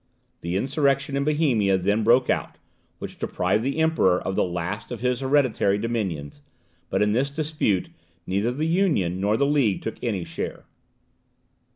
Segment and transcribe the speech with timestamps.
[0.41, 2.57] The insurrection in Bohemia then broke out,
[2.97, 6.41] which deprived the Emperor of the last of his hereditary dominions,
[6.89, 7.89] but in this dispute
[8.25, 10.65] neither the Union nor the League took any share.